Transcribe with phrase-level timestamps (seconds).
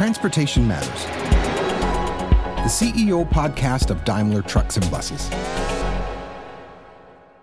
[0.00, 1.04] Transportation Matters,
[2.64, 5.28] the CEO podcast of Daimler Trucks and Buses.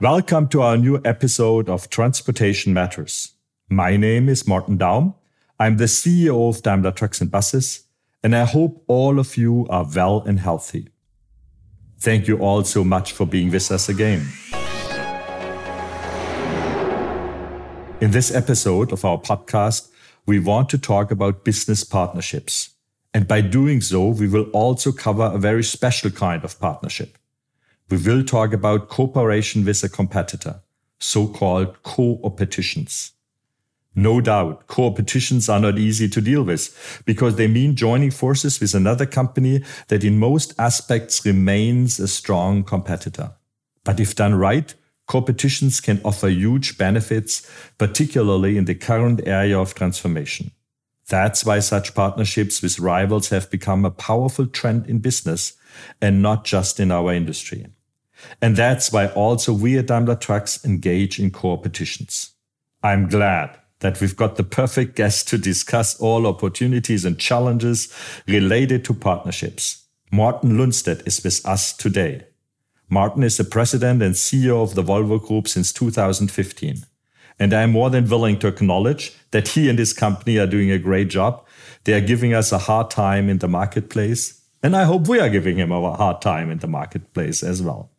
[0.02, 3.34] Welcome to our new episode of Transportation Matters.
[3.70, 5.14] My name is Martin Daum.
[5.60, 7.84] I'm the CEO of Daimler Trucks and Buses,
[8.24, 10.88] and I hope all of you are well and healthy.
[12.00, 14.26] Thank you all so much for being with us again.
[18.02, 19.90] In this episode of our podcast,
[20.28, 22.72] we want to talk about business partnerships.
[23.14, 27.18] And by doing so, we will also cover a very special kind of partnership.
[27.90, 30.60] We will talk about cooperation with a competitor,
[31.00, 33.14] so-called co-opetitions.
[33.96, 38.76] No doubt, co-opetitions are not easy to deal with because they mean joining forces with
[38.76, 43.32] another company that in most aspects remains a strong competitor.
[43.86, 44.76] But if done right,
[45.08, 50.52] co-opetitions can offer huge benefits, particularly in the current area of transformation.
[51.10, 55.54] That's why such partnerships with rivals have become a powerful trend in business
[56.02, 57.66] and not just in our industry.
[58.42, 62.32] And that's why also we at Daimler Trucks engage in co-opetitions.
[62.84, 67.94] I'm glad that we've got the perfect guest to discuss all opportunities and challenges
[68.28, 69.86] related to partnerships.
[70.12, 72.26] Martin Lundstedt is with us today.
[72.90, 76.86] Martin is the president and CEO of the Volvo Group since 2015.
[77.40, 80.72] And I am more than willing to acknowledge that he and his company are doing
[80.72, 81.46] a great job.
[81.84, 84.42] They are giving us a hard time in the marketplace.
[84.64, 87.92] And I hope we are giving him a hard time in the marketplace as well.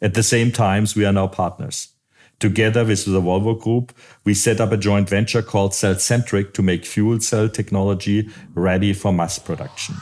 [0.00, 1.88] At the same time, we are now partners.
[2.38, 3.92] Together with the Volvo Group,
[4.24, 9.12] we set up a joint venture called Cellcentric to make fuel cell technology ready for
[9.12, 9.96] mass production.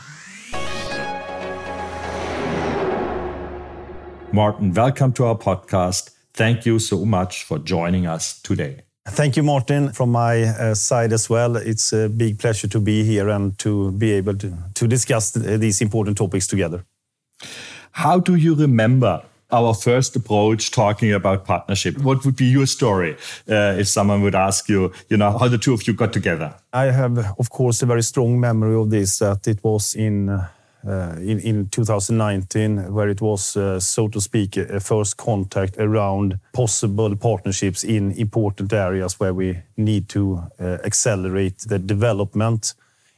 [4.33, 6.11] Martin, welcome to our podcast.
[6.35, 8.83] Thank you so much for joining us today.
[9.09, 11.57] Thank you, Martin, from my uh, side as well.
[11.57, 15.81] It's a big pleasure to be here and to be able to, to discuss these
[15.81, 16.85] important topics together.
[17.91, 21.99] How do you remember our first approach talking about partnership.
[21.99, 23.17] What would be your story
[23.49, 26.55] uh, if someone would ask you, you know, how the two of you got together?
[26.73, 29.19] I have, of course, a very strong memory of this.
[29.19, 30.29] That it was in.
[30.29, 30.49] Uh,
[30.85, 37.15] in, in 2019, where it was, uh, so to speak, a first contact around possible
[37.17, 42.75] partnerships in important areas where we need to uh, accelerate the development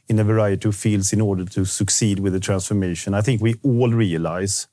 [0.09, 3.13] in a variety of fields in order to succeed with the transformation.
[3.13, 4.67] I think we all realize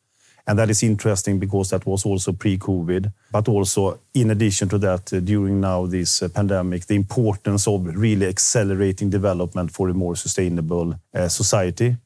[0.46, 5.12] and that is interesting because that was also pre-COVID, but also in addition to that,
[5.12, 10.16] uh, during now this uh, pandemic, the importance of really accelerating development for a more
[10.16, 11.96] sustainable uh, society.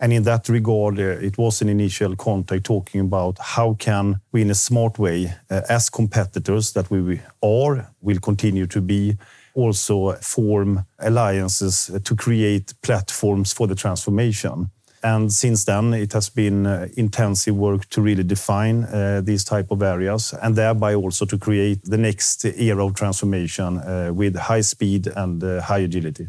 [0.00, 4.50] And in that regard, it was an initial contact talking about how can we, in
[4.50, 9.16] a smart way, as competitors that we are, will continue to be,
[9.54, 14.70] also form alliances to create platforms for the transformation.
[15.02, 19.70] And since then, it has been uh, intensive work to really define uh, these type
[19.70, 24.62] of areas and thereby also to create the next era of transformation uh, with high
[24.62, 26.28] speed and high agility.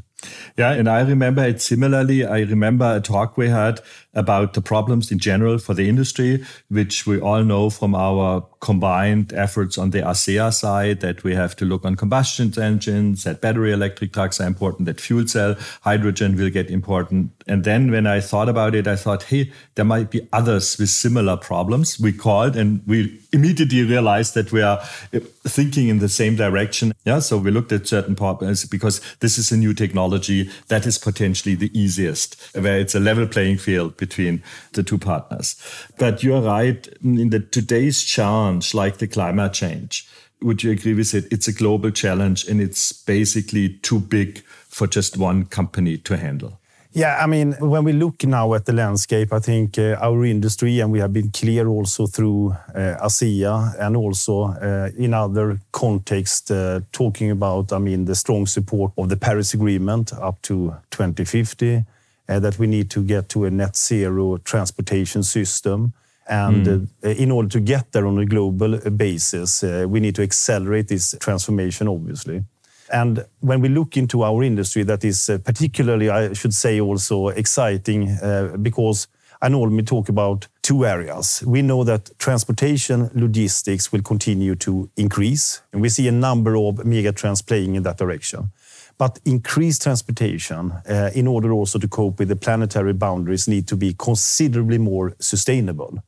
[0.58, 2.26] Yeah, and I remember it similarly.
[2.26, 3.82] I remember a talk we had
[4.20, 9.32] about the problems in general for the industry, which we all know from our combined
[9.34, 13.72] efforts on the ACEA side that we have to look on combustion engines, that battery
[13.72, 17.32] electric trucks are important, that fuel cell hydrogen will get important.
[17.48, 20.90] And then when I thought about it, I thought, hey, there might be others with
[20.90, 22.00] similar problems.
[22.00, 24.80] We called and we immediately realized that we are
[25.14, 26.94] eh, thinking in the same direction.
[27.06, 30.98] Yeah, so we looked at certain problems because this is a new technology that is
[30.98, 34.44] potentially the easiest, where it's a level playing field between
[34.74, 35.56] the two partners.
[35.98, 40.08] But you're right in the today's challenge, like the climate change.
[40.42, 41.32] Would you agree with it?
[41.32, 46.60] It's a global challenge and it's basically too big for just one company to handle.
[46.92, 50.80] Yeah, I mean, when we look now at the landscape, I think uh, our industry,
[50.80, 56.50] and we have been clear also through uh, ACEA and also uh, in other contexts,
[56.50, 61.76] uh, talking about, I mean, the strong support of the Paris Agreement up to 2050,
[61.76, 61.82] uh,
[62.30, 65.94] that we need to get to a net zero transportation system.
[66.28, 67.16] And mm.
[67.18, 71.88] in order to get there on a global basis, we need to accelerate this transformation,
[71.88, 72.44] obviously.
[72.92, 77.30] And when we look into our industry, that is uh, particularly, I should say, also
[77.30, 79.08] exciting uh, because
[79.42, 81.44] I normally talk about two areas.
[81.46, 86.76] We know that transportation logistics will continue to increase, and we see a number of
[86.76, 88.52] megatrends playing in that direction.
[89.00, 93.76] But increased transportation, uh, in order also to cope with the planetary boundaries, need to
[93.76, 96.04] be considerably more sustainable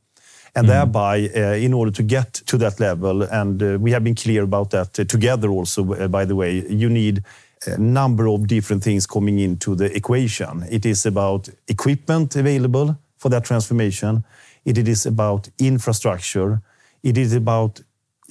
[0.54, 0.68] and mm.
[0.68, 4.42] thereby, uh, in order to get to that level, and uh, we have been clear
[4.42, 7.22] about that uh, together also, by the way, you need
[7.66, 10.64] a number of different things coming into the equation.
[10.70, 14.24] It is about equipment available for that transformation.
[14.64, 16.60] It is about infrastructure.
[17.02, 17.80] It is about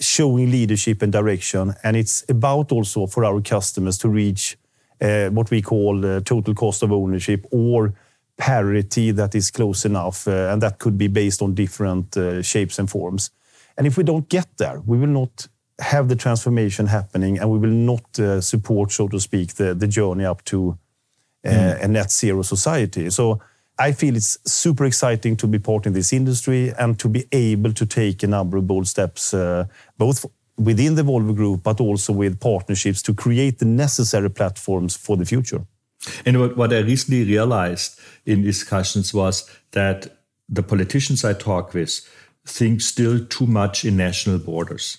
[0.02, 1.74] showing leadership and direction.
[1.84, 4.58] And it's about also for our customers to reach
[5.00, 7.94] uh, what we call the total cost of ownership or
[8.38, 10.28] parity that is close enough.
[10.28, 13.32] Uh, and that could be based on different uh, shapes and forms.
[13.78, 15.48] And if we don't get there, we will not
[15.80, 19.88] have the transformation happening and we will not uh, support, so to speak, the, the
[19.88, 20.78] journey up to
[21.46, 21.84] uh, mm.
[21.84, 23.10] a net zero society.
[23.10, 23.40] So
[23.80, 27.74] I feel it's super exciting to be part in this industry and to be able
[27.74, 29.66] to take a number of bold steps, uh,
[29.98, 30.26] both
[30.58, 35.26] within the Volvo Group, but also with partnerships to create the necessary platforms for the
[35.26, 35.66] future.
[36.26, 40.18] And what, what I recently realized in discussions was that
[40.50, 42.08] the politicians I talk with
[42.46, 44.98] think still too much in national borders.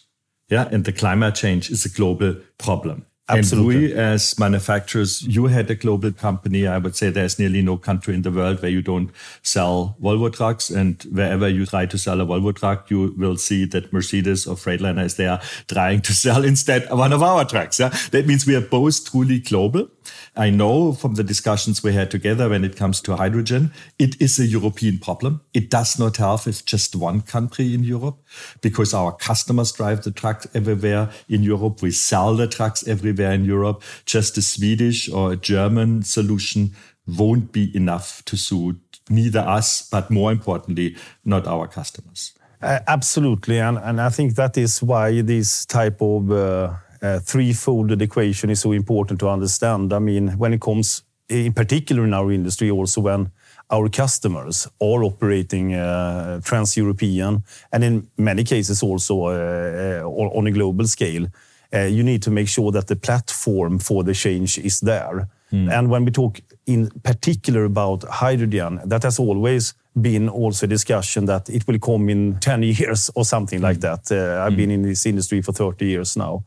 [0.48, 3.06] Yeah, and the climate change is a global problem.
[3.28, 3.74] Absolutely.
[3.76, 6.66] And we, as manufacturers, you had a global company.
[6.66, 9.10] I would say there's nearly no country in the world where you don't
[9.42, 10.70] sell Volvo trucks.
[10.70, 14.56] And wherever you try to sell a Volvo truck, you will see that Mercedes or
[14.56, 17.78] Freightliner is there trying to sell instead one of our trucks.
[17.78, 17.94] Yeah?
[18.10, 19.88] That means we are both truly global.
[20.34, 24.38] I know from the discussions we had together when it comes to hydrogen, it is
[24.40, 25.42] a European problem.
[25.54, 28.18] It does not have with just one country in Europe
[28.62, 31.82] because our customers drive the trucks everywhere in Europe.
[31.82, 33.82] We sell the trucks everywhere in Europe.
[34.06, 36.74] Just a Swedish or a German solution
[37.06, 38.76] won't be enough to suit
[39.10, 42.32] neither us, but more importantly, not our customers.
[42.62, 48.00] Uh, absolutely, and, and I think that is why this type of uh, uh, threefold
[48.00, 49.92] equation is so important to understand.
[49.92, 53.32] I mean, when it comes, in particular in our industry, also when
[53.70, 57.42] our customers are operating uh, trans-European,
[57.72, 61.26] and in many cases also uh, on a global scale,
[61.72, 65.28] you need to make sure that the platform for the change is there.
[65.52, 65.70] Mm.
[65.70, 71.26] And when we talk in particular about hydrogen, that has always been also a discussion
[71.26, 73.64] that it will come in 10 years or something mm.
[73.64, 74.10] like that.
[74.10, 74.56] Uh, I've mm.
[74.56, 76.44] been in this industry for 30 years now.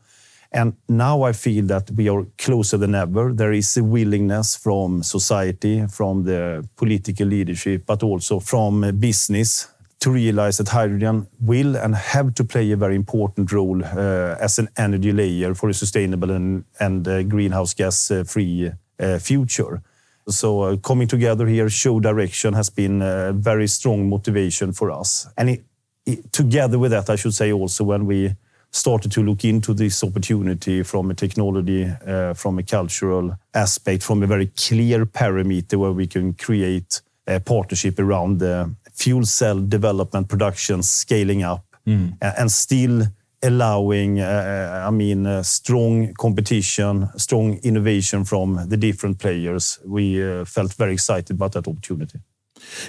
[0.52, 3.32] And now I feel that we are closer than ever.
[3.32, 9.68] There is a willingness from society, from the political leadership, but also from business
[10.06, 14.56] to realize that hydrogen will and have to play a very important role uh, as
[14.58, 18.70] an energy layer for a sustainable and, and uh, greenhouse gas uh, free
[19.18, 19.82] future.
[20.28, 25.26] So uh, coming together here, show direction has been a very strong motivation for us.
[25.36, 25.64] And it,
[26.04, 28.36] it, together with that, I should say also when we
[28.70, 34.22] started to look into this opportunity from a technology, uh, from a cultural aspect, from
[34.22, 40.28] a very clear parameter where we can create a partnership around the fuel cell development,
[40.28, 42.16] production, scaling up, mm.
[42.20, 43.06] and still
[43.42, 49.78] allowing, uh, I mean, uh, strong competition, strong innovation from the different players.
[49.84, 52.20] We uh, felt very excited about that opportunity.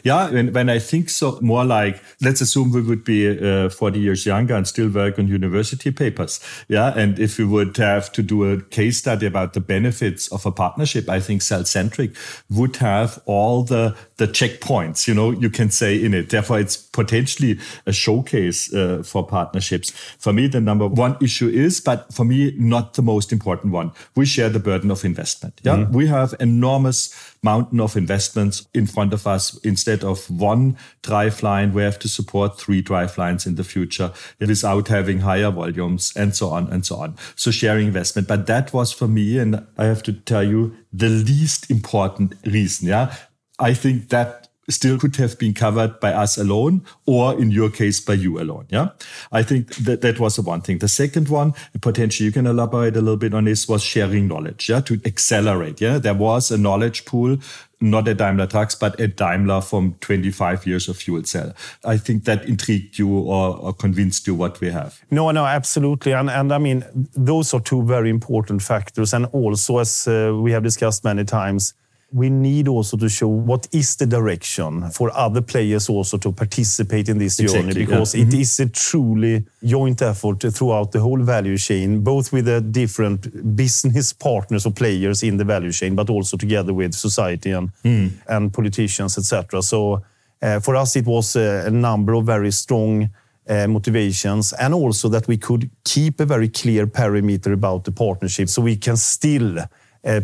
[0.04, 4.00] Yeah, when, when I think so, more like let's assume we would be uh, 40
[4.00, 6.40] years younger and still work on university papers.
[6.68, 10.46] Yeah, and if we would have to do a case study about the benefits of
[10.46, 12.16] a partnership, I think Cellcentric
[12.50, 16.30] would have all the the checkpoints, you know, you can say in it.
[16.30, 19.92] Therefore, it's potentially a showcase uh, for partnerships.
[20.18, 23.92] For me, the number one issue is, but for me, not the most important one.
[24.16, 25.62] We share the burden of investment.
[25.64, 25.96] Yeah, mm -hmm.
[25.96, 27.14] we have enormous
[27.48, 29.58] mountain of investments in front of us.
[29.64, 34.12] Instead of one drive line, we have to support three drive lines in the future
[34.40, 37.16] without having higher volumes and so on and so on.
[37.36, 38.28] So sharing investment.
[38.28, 42.88] But that was for me, and I have to tell you, the least important reason.
[42.88, 43.16] Yeah.
[43.60, 48.00] I think that still could have been covered by us alone or in your case
[48.00, 48.90] by you alone yeah
[49.32, 52.96] i think that that was the one thing the second one potentially you can elaborate
[52.96, 56.58] a little bit on this was sharing knowledge yeah to accelerate yeah there was a
[56.58, 57.38] knowledge pool
[57.80, 61.54] not at Daimler Trucks, but at Daimler from 25 years of fuel cell.
[61.86, 65.00] I think that intrigued you or, or convinced you what we have.
[65.12, 66.14] No, no, absolutely.
[66.14, 66.84] And, and I mean,
[67.16, 69.14] those are two very important factors.
[69.14, 71.74] And also, as uh, we have discussed many times,
[72.12, 77.10] we need also to show what is the direction for other players also to participate
[77.10, 78.24] in this exactly, journey because yeah.
[78.24, 78.42] it mm -hmm.
[78.42, 84.14] is a truly joint effort throughout the whole value chain, both with the different business
[84.14, 88.12] partners or players in the value chain, but also together with society and, mm.
[88.26, 89.62] and politicians, etc.
[89.62, 90.02] So
[90.42, 93.10] uh, for us, it was a, a number of very strong
[93.50, 98.50] uh, motivations and also that we could keep a very clear parameter about the partnership
[98.50, 99.58] so we can still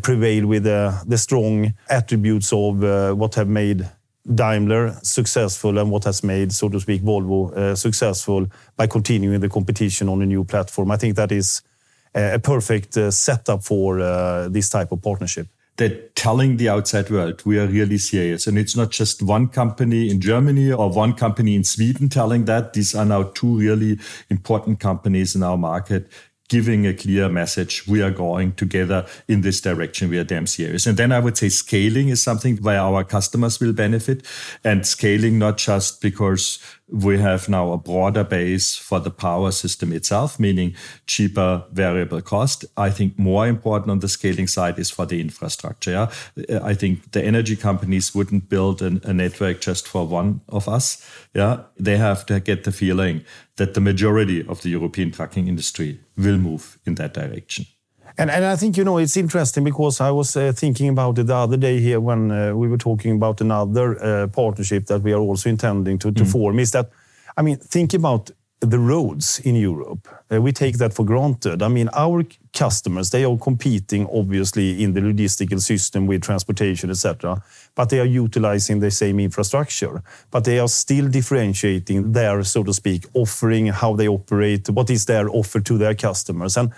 [0.02, 3.90] prevail with uh, the strong attributes of uh, what have made
[4.34, 8.48] Daimler successful and what has made, so to speak, Volvo successful
[8.78, 10.92] by continuing the competition on a new platform.
[10.92, 11.62] I think that is
[12.16, 15.48] a perfect uh, setup for uh, this type of partnership
[15.78, 18.46] they're telling the outside world we are really serious.
[18.46, 22.74] And it's not just one company in Germany or one company in Sweden telling that.
[22.74, 23.98] These are now two really
[24.30, 26.08] important companies in our market
[26.54, 30.86] giving a clear message we are going together in this direction we are damn serious.
[30.86, 34.24] And then i would say scaling is something where our customers will benefit
[34.64, 36.60] and scaling not just because
[36.94, 40.76] we have now a broader base for the power system itself, meaning
[41.08, 42.66] cheaper variable cost.
[42.78, 45.92] I think more important on the scaling side is for the infrastructure.
[45.92, 46.12] Yeah?
[46.50, 50.70] Uh, I think the energy companies wouldn't build an, a network just for one of
[50.70, 51.04] us.
[51.34, 56.00] Yeah, they have to get the feeling that the majority of the European trucking industry
[56.16, 57.66] will move in that direction.
[58.18, 61.28] And, and I think, you know, it's interesting because I was uh, thinking about it
[61.28, 65.14] the other day here when uh, we were talking about another uh, partnership that we
[65.14, 66.32] are also intending to, to mm.
[66.32, 66.60] form.
[66.60, 66.92] Is that,
[67.36, 68.30] I mean, think about
[68.60, 70.08] the roads in Europe.
[70.32, 71.62] Uh, we take that for granted.
[71.62, 77.44] I mean, our customers, they are competing obviously in the logistical system with transportation, etc.
[77.76, 80.02] But they are utilizing the same infrastructure.
[80.32, 85.06] But they are still differentiating their, so to speak, offering, how they operate, what is
[85.06, 86.56] their offer to their customers.
[86.56, 86.72] And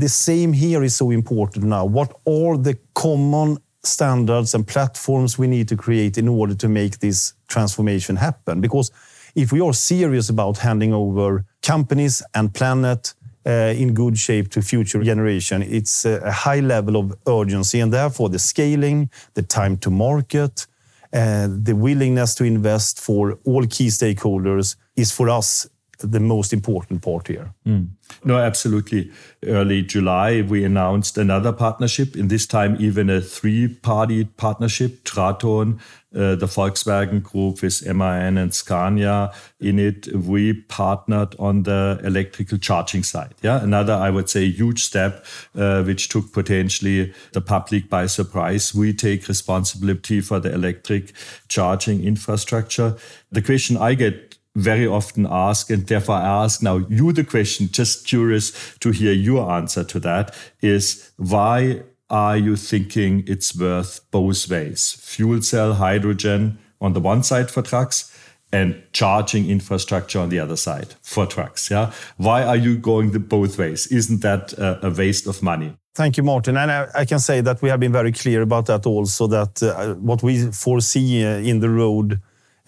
[0.00, 1.84] the same here is so important now.
[1.84, 6.98] What are the common standards and platforms we need to create in order to make
[6.98, 8.60] this transformation happen?
[8.60, 8.90] Because
[9.34, 13.14] if we are serious about handing over companies and planet
[13.46, 18.28] uh, in good shape to future generation, it's a high level of urgency, and therefore
[18.28, 20.66] the scaling, the time to market,
[21.12, 27.02] uh, the willingness to invest for all key stakeholders is for us the most important
[27.02, 27.52] part here.
[27.66, 27.88] Mm.
[28.24, 29.10] No, absolutely.
[29.44, 35.80] Early July, we announced another partnership, in this time, even a three party partnership Traton,
[36.14, 39.32] uh, the Volkswagen Group with MAN and Scania.
[39.60, 43.34] In it, we partnered on the electrical charging side.
[43.42, 45.24] Yeah, another, I would say, huge step,
[45.54, 48.74] uh, which took potentially the public by surprise.
[48.74, 51.12] We take responsibility for the electric
[51.48, 52.96] charging infrastructure.
[53.30, 54.25] The question I get
[54.56, 59.12] very often ask, and therefore I ask now you the question, just curious to hear
[59.12, 64.96] your answer to that, is why are you thinking it's worth both ways?
[65.00, 68.12] Fuel cell, hydrogen on the one side for trucks
[68.52, 71.70] and charging infrastructure on the other side for trucks.
[71.70, 71.92] Yeah.
[72.16, 73.86] Why are you going the both ways?
[73.88, 75.76] Isn't that a, a waste of money?
[75.94, 76.56] Thank you, Martin.
[76.56, 79.62] And I, I, can say that we have been very clear about that also, that
[79.62, 82.20] uh, what we foresee uh, in the road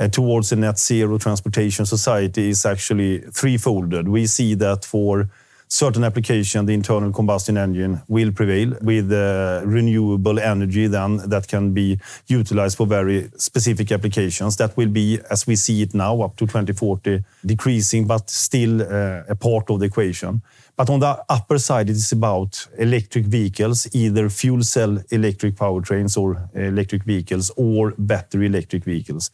[0.06, 4.06] towards a net zero transportation society is actually threefolded.
[4.08, 5.28] We see that for
[5.68, 11.72] certain application, the internal combustion engine will prevail with uh, renewable energy then that can
[11.72, 14.56] be utilized for very specific applications.
[14.56, 19.24] That will be, as we see it now, up to 2040, decreasing, but still uh,
[19.28, 20.42] a part of the equation.
[20.76, 26.16] But on the upper side, it is about electric vehicles, either fuel cell electric powertrains
[26.16, 29.30] or electric vehicles or battery electric vehicles.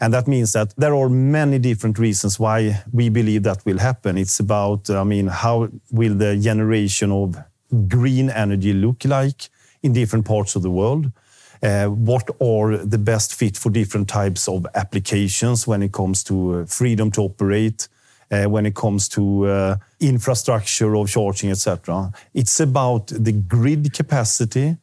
[0.00, 4.16] And that means that there are many different reasons why we believe that will happen.
[4.16, 7.36] It's about, I mean, how will the generation of
[7.88, 9.50] green energy look like
[9.82, 11.10] in different parts of the world?
[11.60, 16.60] Uh, what are the best fit for different types of applications when it comes to
[16.60, 17.88] uh, freedom to operate,
[18.30, 22.12] uh, when it comes to uh, infrastructure of charging, etc.
[22.34, 24.76] It's about the grid capacity,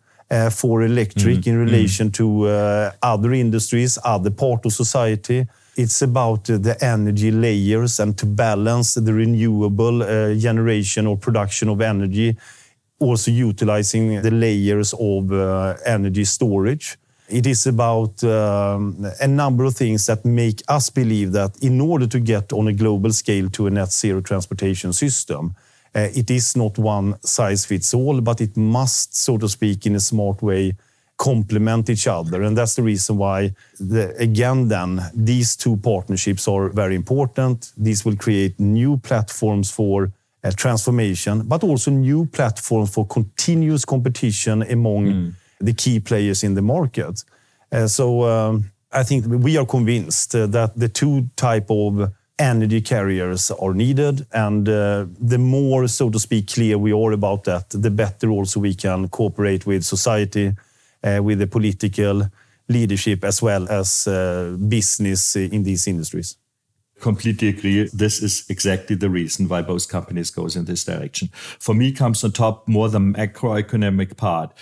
[0.49, 1.47] for electric mm.
[1.47, 1.65] in mm.
[1.65, 5.45] relation to uh, other industries, other part of society.
[5.77, 11.81] It's about the energy layers and to balance the renewable uh, generation or production of
[11.81, 12.37] energy,
[12.99, 15.31] also utilizing the layers of
[15.85, 16.97] energy storage.
[17.27, 22.07] It is about um, a number of things that make us believe that in order
[22.07, 25.55] to get on a global scale to a net zero transportation system,
[25.95, 29.99] it is not one size fits all, but it must, so to speak, in a
[29.99, 30.73] smart way,
[31.17, 32.43] complement each other.
[32.43, 37.71] And that's the reason why, the, again, then, these two partnerships are very important.
[37.77, 40.11] These will create new platforms for
[40.43, 45.33] uh, transformation, but also new platforms for continuous competition among mm.
[45.61, 47.23] the key players in the market.
[47.71, 53.51] Uh, so um, I think we are convinced that the two type of energy carriers
[53.51, 54.25] are needed.
[54.31, 58.59] And uh, the more, so to speak, clear we are about that, the better also
[58.59, 60.53] we can cooperate with society,
[61.03, 62.29] uh, with the political
[62.67, 66.37] leadership, as well as uh, business in these industries.
[66.99, 67.89] Completely agree.
[67.93, 71.29] This is exactly the reason why both companies goes in this direction.
[71.59, 74.53] For me, comes on top more the macroeconomic part.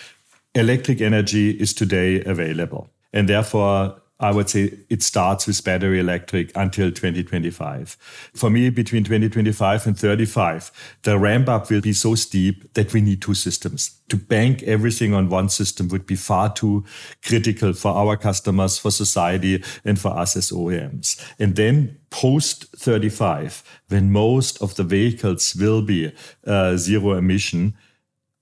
[0.56, 2.90] Electric energy is today available.
[3.14, 7.98] And therefore, I would say it starts with battery electric until 2025.
[8.34, 13.02] For me, between 2025 and 35, the ramp up will be so steep that we
[13.02, 14.00] need two systems.
[14.10, 16.86] To bank everything on one system would be far too
[17.26, 21.20] critical for our customers, for society, and for us as OEMs.
[21.40, 26.14] And then post 35, when most of the vehicles will be
[26.46, 27.74] uh, zero emission,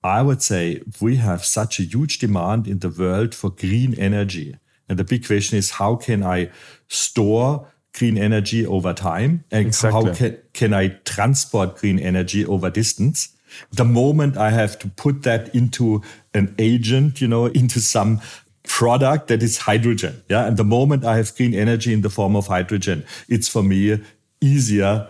[0.04, 4.58] I would say we have such a huge demand in the world for green energy
[4.92, 6.50] and the big question is how can I
[6.90, 7.66] store
[7.98, 9.46] green energy over time?
[9.50, 10.04] And exactly.
[10.04, 13.30] how can, can I transport green energy over distance?
[13.72, 16.02] The moment I have to put that into
[16.34, 18.20] an agent, you know, into some
[18.64, 20.22] product that is hydrogen.
[20.30, 20.46] Yeah.
[20.46, 23.98] And the moment I have green energy in the form of hydrogen, it's for me
[24.42, 25.08] easier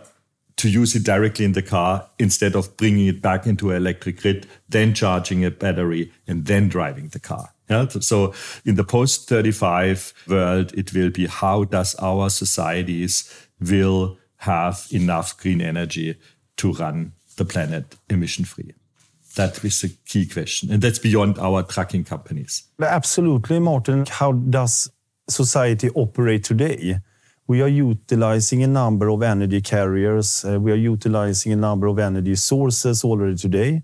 [0.57, 4.21] to use it directly in the car instead of bringing it back into an electric
[4.21, 7.49] grid, then charging a battery and then driving the car.
[7.71, 7.87] Yeah?
[7.87, 8.33] So
[8.65, 15.37] in the post 35 world, it will be how does our societies will have enough
[15.37, 16.17] green energy
[16.57, 18.73] to run the planet emission free?
[19.35, 20.71] That is a key question.
[20.71, 22.63] And that's beyond our trucking companies.
[22.81, 24.05] Absolutely, Martin.
[24.05, 24.91] How does
[25.29, 26.99] society operate today?
[27.47, 30.43] We are utilizing a number of energy carriers.
[30.43, 33.83] Uh, we are utilizing a number of energy sources already today.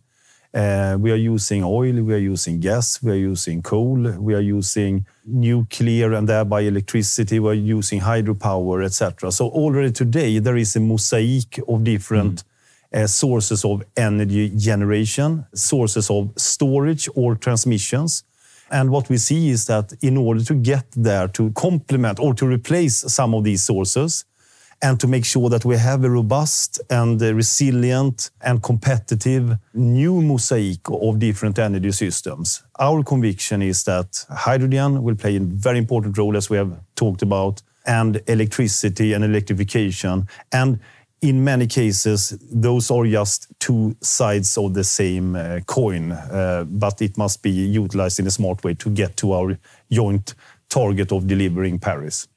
[0.58, 4.42] Uh, we are using oil, we are using gas, we are using coal, we are
[4.42, 9.32] using nuclear and thereby electricity, we are using hydropower, etc.
[9.32, 12.44] So already today, there is a mosaic of different
[12.92, 13.04] mm.
[13.04, 18.24] uh, sources of energy generation, sources of storage or transmissions.
[18.72, 22.48] And what we see is that in order to get there to complement or to
[22.48, 24.26] replace some of these sources,
[24.81, 30.81] and to make sure that we have a robust and resilient and competitive new mosaic
[30.89, 32.63] of different energy systems.
[32.79, 37.24] Our conviction is that hydrogen will play a very important role, as we have talked
[37.24, 40.27] about, and electricity and electrification.
[40.51, 40.79] And
[41.22, 47.01] in many cases, those are just two sides of the same uh, coin, uh, but
[47.01, 49.57] it must be utilized in a smart way to get to our
[49.91, 50.36] joint
[50.69, 52.27] target of delivering Paris.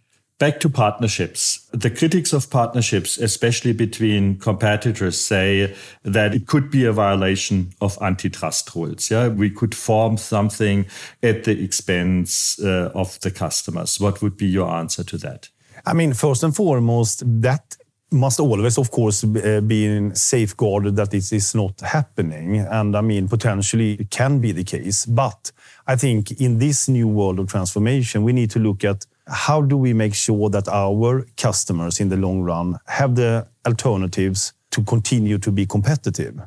[0.41, 1.69] Back to partnerships.
[1.71, 7.99] The critics of partnerships, especially between competitors, say that it could be a violation of
[8.01, 9.11] antitrust rules.
[9.11, 10.87] Yeah, we could form something
[11.23, 14.01] at the expense uh, of the customers.
[14.01, 15.51] What would be your answer to that?
[15.85, 17.77] I mean, first and foremost, that
[18.11, 22.61] must always, of course, uh, be safeguarded that this is not happening.
[22.61, 25.05] And I mean, potentially it can be the case.
[25.05, 25.53] But
[25.87, 29.77] I think in this new world of transformation, we need to look at how do
[29.77, 35.39] we make sure that our customers in the long run have the alternatives to continue
[35.39, 36.41] to be competitive?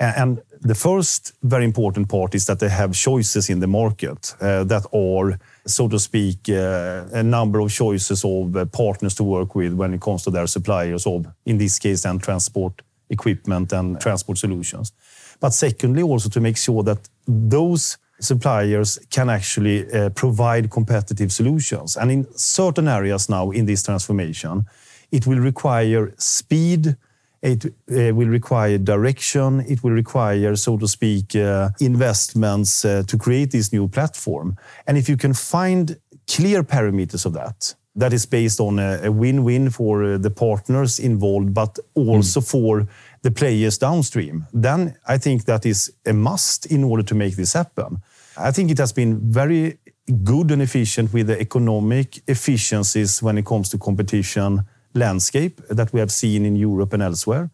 [0.00, 4.62] And the first very important part is that they have choices in the market uh,
[4.64, 9.56] that are, so to speak, uh, a number of choices of uh, partners to work
[9.56, 14.00] with when it comes to their suppliers of, in this case, then transport equipment and
[14.00, 14.92] transport solutions.
[15.40, 21.96] But secondly, also to make sure that those suppliers can actually uh, provide competitive solutions.
[21.96, 24.66] And in certain areas now in this transformation,
[25.10, 26.96] it will require speed,
[27.42, 33.50] it uh, will require direction, it will require, so to speak, uh, investments to create
[33.52, 34.56] this new platform.
[34.86, 39.70] And if you can find clear parameters of that, that is based on a win-win
[39.70, 42.50] for the partners involved, but also mm.
[42.50, 42.86] for
[43.22, 47.54] the players downstream, then I think that is a must in order to make this
[47.54, 48.00] happen.
[48.40, 49.78] I think it has been very
[50.22, 56.00] good and efficient with the economic efficiencies when it comes to competition landscape that we
[56.00, 57.50] have seen in Europe and elsewhere.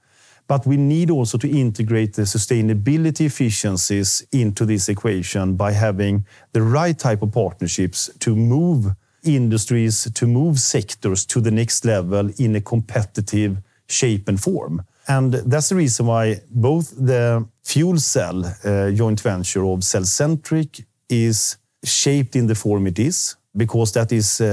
[0.47, 6.61] But we need also to integrate the sustainability efficiencies into this equation by having the
[6.61, 8.92] right type of partnerships to move
[9.25, 13.57] industries, to move sectors to the next level in a competitive
[13.88, 14.83] shape and form.
[15.09, 21.57] And that's the reason why both the fuel cell uh, joint venture of Cellcentric is
[21.85, 24.47] shaped in the form it is, because that is uh,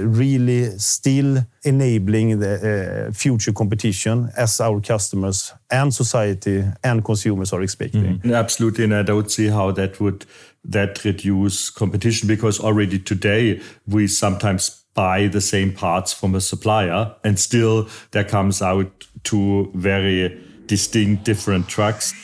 [0.00, 7.52] uh, really still enabling the uh, future competition as our customers and society and consumers
[7.52, 8.18] are expecting.
[8.18, 10.26] Mm, absolutely, and I don't see how that would
[10.64, 17.14] that reduce competition because already today we sometimes buy the same parts from a supplier
[17.24, 22.14] and still there comes out two very distinct different trucks.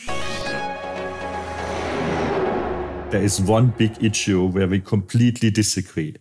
[3.10, 6.14] There is one big issue where we completely disagree.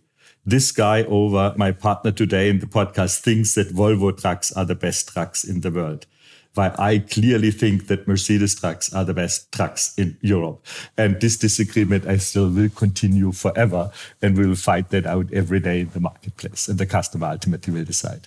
[0.44, 4.74] This guy over my partner today in the podcast thinks that Volvo trucks are the
[4.74, 6.06] best trucks in the world.
[6.54, 10.66] why I clearly think that Mercedes trucks are the best trucks in Europe.
[10.96, 15.60] And this disagreement I still will continue forever and we will fight that out every
[15.60, 18.26] day in the marketplace and the customer ultimately will decide.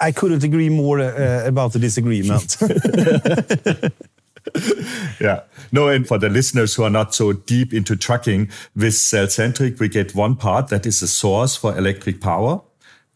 [0.00, 2.56] I couldn't agree more uh, about the disagreement.
[5.20, 5.40] yeah.
[5.72, 9.88] No, and for the listeners who are not so deep into trucking, with Cellcentric, we
[9.88, 12.62] get one part that is a source for electric power.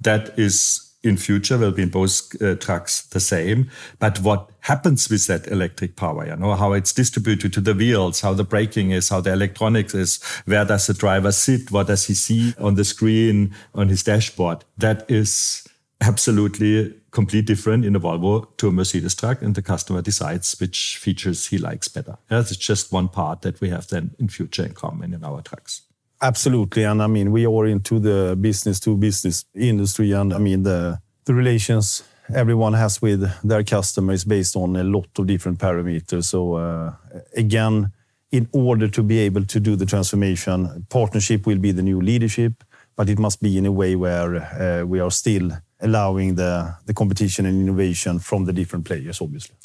[0.00, 3.70] That is in future will be in both uh, trucks the same.
[3.98, 6.26] But what happens with that electric power?
[6.26, 9.94] You know how it's distributed to the wheels, how the braking is, how the electronics
[9.94, 10.22] is.
[10.44, 11.70] Where does the driver sit?
[11.70, 14.64] What does he see on the screen on his dashboard?
[14.78, 15.66] That is
[16.02, 20.98] absolutely complete different in a Volvo to a Mercedes truck, and the customer decides which
[20.98, 22.16] features he likes better.
[22.30, 25.82] it's just one part that we have then in future in common in our trucks.
[26.20, 30.62] Absolutely, and I mean we are into the business to business industry, and I mean
[30.62, 32.02] the the relations
[32.34, 36.24] everyone has with their customers based on a lot of different parameters.
[36.24, 36.94] So uh,
[37.36, 37.92] again,
[38.30, 42.64] in order to be able to do the transformation, partnership will be the new leadership,
[42.96, 45.50] but it must be in a way where uh, we are still
[45.82, 49.56] allowing the, the competition and innovation from the different players, obviously.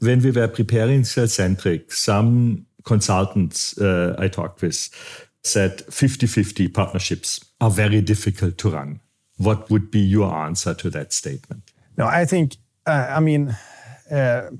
[0.00, 4.90] When we were preparing Cellcentric, some consultants uh, I talked with
[5.42, 9.00] said 50 50 partnerships are very difficult to run.
[9.36, 11.72] What would be your answer to that statement?
[11.96, 12.56] No, I think,
[12.86, 13.56] uh, I mean,
[14.10, 14.50] uh,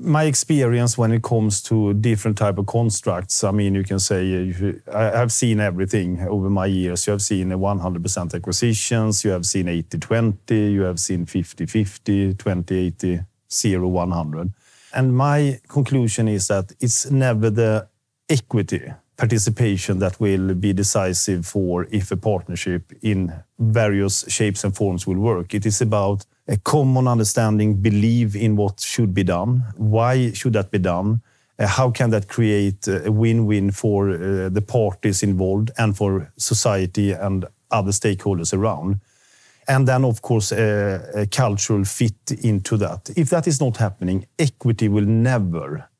[0.00, 4.52] my experience when it comes to different type of constructs, I mean, you can say
[4.92, 7.06] I have seen everything over my years.
[7.06, 14.52] You have seen 100% acquisitions, you have seen 80-20, you have seen 50-50, 20-80, 0-100.
[14.94, 17.88] And my conclusion is that it's never the
[18.28, 25.06] equity participation that will be decisive for if a partnership in various shapes and forms
[25.06, 25.54] will work.
[25.54, 29.62] It is about a common understanding, believe in what should be done.
[29.76, 31.20] Why should that be done?
[31.58, 37.12] Uh, how can that create a win-win for uh, the parties involved and for society
[37.12, 39.00] and other stakeholders around?
[39.68, 43.10] And then, of course, a, a cultural fit into that.
[43.16, 45.90] If that is not happening, equity will never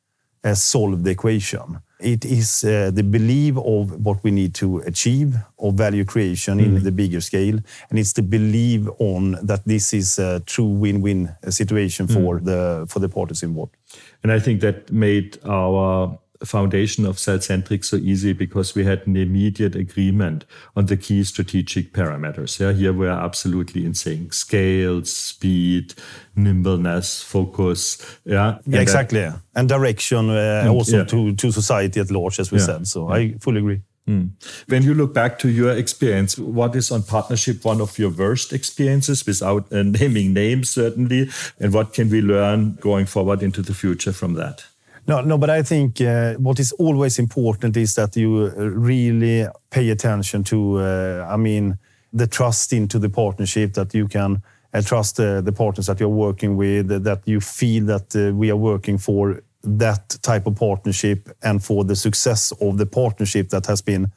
[0.42, 1.80] uh, solve the equation.
[2.02, 6.64] It is uh, the belief of what we need to achieve of value creation mm.
[6.64, 7.58] in the bigger scale,
[7.90, 12.44] and it's the belief on that this is a true win-win situation for mm.
[12.44, 13.76] the for the parties involved.
[14.22, 19.16] And I think that made our foundation of Cellcentric so easy because we had an
[19.16, 22.58] immediate agreement on the key strategic parameters.
[22.58, 25.94] Yeah, here we are absolutely in sync: scale, speed,
[26.34, 27.98] nimbleness, focus.
[28.24, 29.20] Yeah, yeah exactly.
[29.20, 31.04] That, and direction uh, and, also yeah.
[31.04, 32.66] to to society at large, as we yeah.
[32.66, 32.86] said.
[32.86, 33.08] So.
[33.10, 33.82] I fully agree.
[34.08, 34.30] Mm.
[34.66, 38.52] When you look back to your experience, what is on partnership one of your worst
[38.52, 41.30] experiences without uh, naming names, certainly?
[41.60, 44.64] And what can we learn going forward into the future from that?
[45.06, 49.46] No, no, but I think uh, what is always important is that you uh, really
[49.70, 51.78] pay attention to, uh, I mean,
[52.12, 56.08] the trust into the partnership that you can uh, trust uh, the partners that you're
[56.08, 61.28] working with, that you feel that uh, we are working for that type of partnership
[61.42, 64.10] and for the success of the partnership that has been,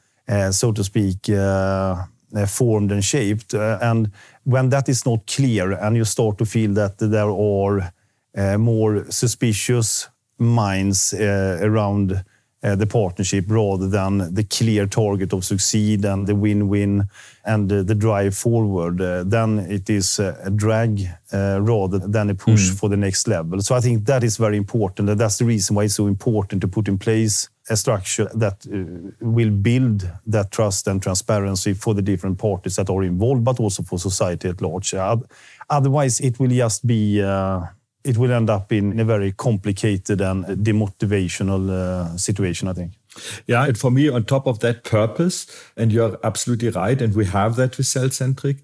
[0.50, 1.26] so to speak,
[2.46, 3.52] formed and shaped.
[3.52, 4.10] and
[4.44, 7.92] when that is not clear and you start to feel that there are
[8.56, 10.08] more suspicious
[10.44, 12.24] minds uh, around
[12.62, 17.06] uh, the partnership rather than the clear target of succeed and the win-win
[17.44, 22.78] and the drive forward, uh, then it is a drag rather than a push mm.
[22.78, 23.60] for the next level.
[23.60, 26.62] So I think that is very important, and that's the reason why it's so important
[26.62, 28.66] to put in place a structure that
[29.20, 33.82] will build that trust and transparency for the different parties that are involved, but also
[33.82, 34.94] for society at large.
[35.68, 37.20] Otherwise, it will just be
[38.04, 42.92] it will end up in a very complicated and demotivational uh, situation, I think.
[43.46, 47.24] Yeah, and for me, on top of that purpose, and you're absolutely right, and we
[47.26, 48.58] have that with Cellcentric.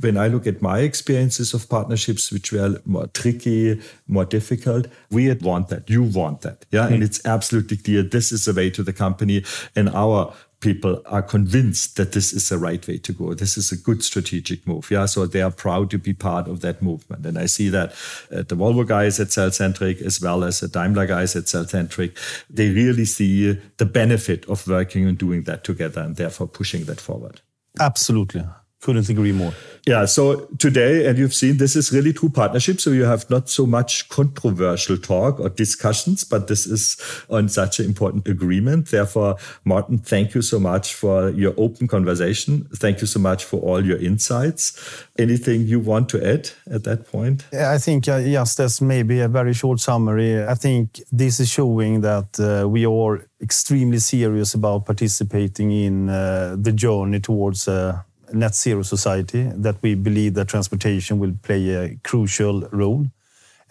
[0.00, 5.32] When I look at my experiences of partnerships, which were more tricky, more difficult, we
[5.34, 5.88] want that.
[5.88, 6.64] You want that.
[6.72, 6.88] Yeah.
[6.88, 6.94] Mm.
[6.94, 9.44] And it's absolutely clear this is the way to the company.
[9.76, 13.34] And our people are convinced that this is the right way to go.
[13.34, 14.90] This is a good strategic move.
[14.90, 15.06] Yeah.
[15.06, 17.26] So they are proud to be part of that movement.
[17.26, 17.90] And I see that
[18.30, 22.16] uh, the Volvo guys at Cellcentric, as well as the Daimler guys at Cellcentric,
[22.48, 27.00] they really see the benefit of working and doing that together and therefore pushing that
[27.00, 27.40] forward.
[27.78, 28.44] Absolutely.
[28.82, 29.54] Couldn't agree more.
[29.86, 32.80] Yeah, so today, and you've seen this is really true partnership.
[32.80, 36.96] So you have not so much controversial talk or discussions, but this is
[37.28, 38.88] on such an important agreement.
[38.88, 42.68] Therefore, Martin, thank you so much for your open conversation.
[42.76, 45.04] Thank you so much for all your insights.
[45.18, 47.44] Anything you want to add at that point?
[47.52, 52.02] I think uh, just as maybe a very short summary, I think this is showing
[52.02, 58.54] that uh, we are extremely serious about participating in uh, the journey towards uh, net
[58.54, 63.06] zero society, that we believe that transportation will play a crucial role,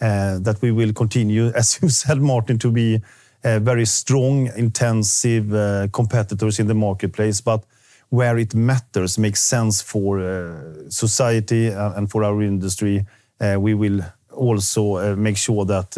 [0.00, 3.00] uh, that we will continue, as you said, Martin, to be
[3.44, 7.40] uh, very strong, intensive uh, competitors in the marketplace.
[7.40, 7.64] But
[8.08, 13.06] where it matters, makes sense for uh, society uh, and for our industry,
[13.40, 14.00] uh, we will
[14.32, 15.96] also make sure that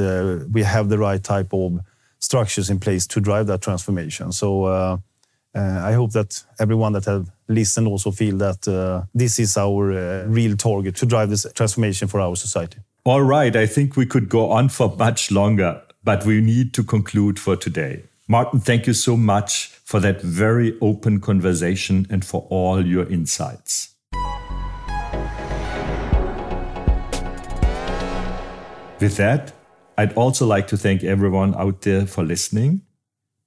[0.53, 1.81] we have the right type of
[2.19, 4.33] structures in place to drive that transformation.
[4.33, 4.65] So
[5.55, 10.25] I hope that everyone that have listened also feel that uh, this is our uh,
[10.27, 12.79] real target to drive this transformation for our society.
[13.05, 16.83] All right, I think we could go on for much longer, but we need to
[16.83, 18.05] conclude for today.
[18.27, 23.95] Martin, thank you so much for that very open conversation and for all your insights.
[29.01, 29.53] With that,
[29.99, 32.81] I'd also like to thank everyone out there for listening.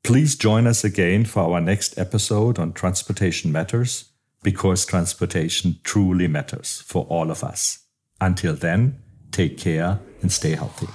[0.04, 4.06] Please join us again for our next episode on Transportation Matters,
[4.42, 7.80] because transportation truly matters for all of us.
[8.22, 10.88] Until then, take care and stay healthy.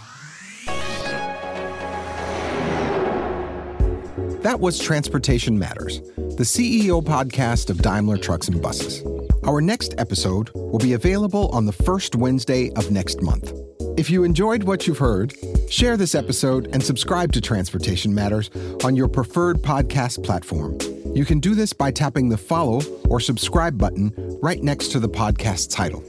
[4.43, 9.03] That was Transportation Matters, the CEO podcast of Daimler Trucks and Buses.
[9.45, 13.53] Our next episode will be available on the first Wednesday of next month.
[13.97, 15.35] If you enjoyed what you've heard,
[15.69, 18.51] share this episode and subscribe to Transportation Matters
[18.85, 20.79] on your preferred podcast platform.
[21.15, 25.09] You can do this by tapping the follow or subscribe button right next to the
[25.09, 26.03] podcast title.